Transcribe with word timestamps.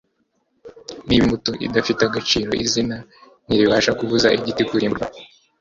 Niba 1.05 1.21
imbuto 1.25 1.51
idafite 1.67 2.01
agaciro 2.05 2.51
izina 2.65 2.97
ntiribasha 3.45 3.91
kubuza 3.99 4.27
igiti 4.37 4.61
kurimburwa. 4.69 5.05